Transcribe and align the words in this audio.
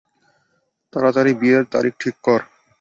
তাড়াতাড়ি 0.93 1.31
বিয়ের 1.33 1.63
তারিখ 1.73 1.93
ঠিক 1.99 2.15
কর। 2.23 2.41